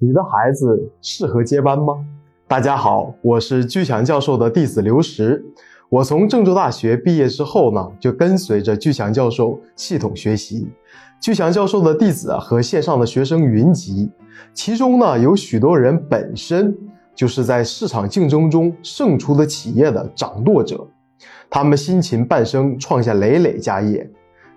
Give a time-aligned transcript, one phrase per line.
[0.00, 1.92] 你的孩子适合接班吗？
[2.46, 5.44] 大家好，我是巨强教授的弟子刘石。
[5.88, 10.70] 我从郑州大学毕业之后呢，就跟随着巨强教授系统学习。
[11.20, 14.08] 巨强教授的弟子和线上的学生云集，
[14.54, 16.72] 其中呢有许多人本身
[17.12, 20.86] 就是在市场竞争中胜出的企业的掌舵者，
[21.50, 24.08] 他们辛勤半生，创下累累家业。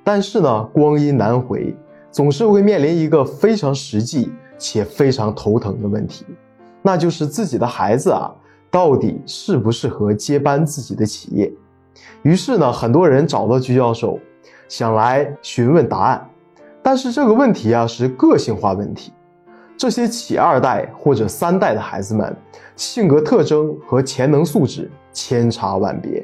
[0.04, 1.76] 但是呢，光阴难回，
[2.12, 4.32] 总是会面临一个非常实际。
[4.64, 6.24] 且非常头疼的问题，
[6.84, 8.32] 那就是自己的孩子啊，
[8.70, 11.52] 到底适不适合接班自己的企业？
[12.22, 14.20] 于是呢，很多人找到居教授，
[14.68, 16.30] 想来询问答案。
[16.84, 19.12] 但是这个问题啊，是个性化问题。
[19.76, 22.32] 这些企二代或者三代的孩子们，
[22.76, 26.24] 性格特征和潜能素质千差万别，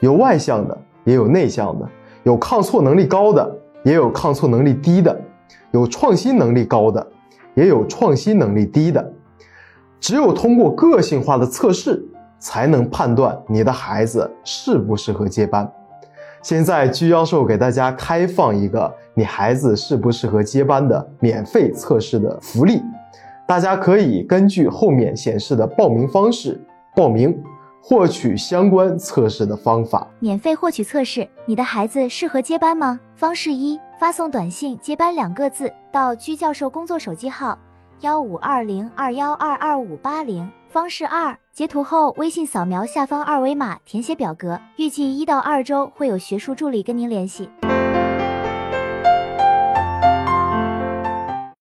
[0.00, 1.88] 有外向的，也有内向的，
[2.24, 5.20] 有抗挫能力高的，也有抗挫能力低的，
[5.70, 7.06] 有创新能力高的。
[7.54, 9.12] 也有创新能力低的，
[9.98, 12.00] 只有通过个性化的测试，
[12.38, 15.68] 才能判断你的孩子适不适合接班。
[16.40, 22.80] 现在居教授给大家开放一个你孩子适不适合接班的免费测试的福利，
[23.44, 27.36] 大家可以根据后面显示的报名方式报名，
[27.80, 30.06] 获取相关测试的方法。
[30.20, 32.98] 免费获取测试，你的孩子适合接班吗？
[33.14, 33.78] 方式一。
[33.98, 37.58] 发送短信“接班”两个字到居教授工作手机号
[38.02, 40.48] 幺五二零二幺二二五八零。
[40.68, 47.50] 方式二：截图后微信扫描下方二维码填写表格，预计一到二周会有学术助理跟您联系。